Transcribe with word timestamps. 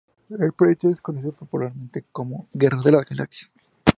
El 0.31 0.51
proyecto 0.53 0.89
es 0.89 0.99
conocido 0.99 1.31
popularmente 1.33 2.05
como 2.11 2.49
"Guerra 2.53 2.81
de 2.81 2.91
las 2.91 3.05
Galaxias". 3.05 3.53